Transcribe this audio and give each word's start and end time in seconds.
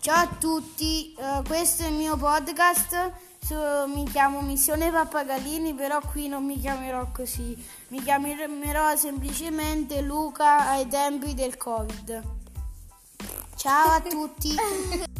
Ciao 0.00 0.22
a 0.22 0.28
tutti, 0.28 1.12
uh, 1.18 1.42
questo 1.42 1.82
è 1.82 1.88
il 1.88 1.94
mio 1.94 2.16
podcast. 2.16 3.12
So, 3.40 3.84
mi 3.88 4.04
chiamo 4.04 4.40
Missione 4.42 4.92
Pappagalini, 4.92 5.74
però 5.74 6.00
qui 6.00 6.28
non 6.28 6.44
mi 6.44 6.56
chiamerò 6.56 7.10
così. 7.10 7.56
Mi 7.88 8.00
chiamerò 8.00 8.94
semplicemente 8.94 10.00
Luca 10.00 10.68
ai 10.68 10.86
tempi 10.86 11.34
del 11.34 11.56
Covid. 11.56 12.22
Ciao 13.56 13.90
a 13.90 14.00
tutti. 14.00 14.54